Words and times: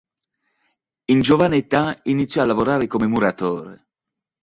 In 1.11 1.21
giovane 1.21 1.57
età 1.57 1.95
iniziò 2.05 2.41
a 2.41 2.45
lavorare 2.47 2.87
come 2.87 3.05
muratore. 3.05 3.89